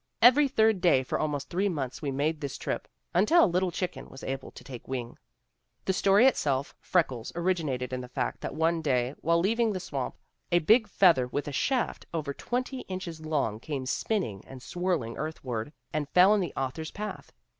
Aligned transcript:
Every 0.19 0.47
third 0.47 0.81
day 0.81 1.03
for 1.03 1.19
almost 1.19 1.51
three 1.51 1.69
months 1.69 2.01
we 2.01 2.09
made 2.09 2.41
this 2.41 2.57
trip, 2.57 2.87
until 3.13 3.47
Little 3.47 3.69
Chicken 3.69 4.09
was 4.09 4.23
able 4.23 4.49
to 4.49 4.63
take 4.63 4.87
wing/' 4.87 5.19
The 5.85 5.93
story 5.93 6.25
itself 6.25 6.73
Freckles 6.79 7.31
originated 7.35 7.93
in 7.93 8.01
the 8.01 8.07
fact 8.07 8.41
that 8.41 8.55
one 8.55 8.81
day, 8.81 9.13
while 9.21 9.37
leaving 9.39 9.73
the 9.73 9.79
swamp, 9.79 10.15
a 10.51 10.57
big 10.57 10.87
feather 10.87 11.27
with 11.27 11.47
a 11.47 11.51
shaft 11.51 12.07
over 12.15 12.33
twenty 12.33 12.79
inches 12.89 13.23
long 13.23 13.59
came 13.59 13.85
spinning 13.85 14.43
and 14.47 14.63
swirling 14.63 15.17
earthward 15.19 15.71
and 15.93 16.09
fell 16.09 16.33
in 16.33 16.41
the 16.41 16.53
author's 16.57 16.89
path. 16.89 17.31